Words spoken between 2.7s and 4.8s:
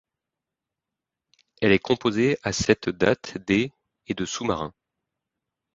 date des et de sous-marins.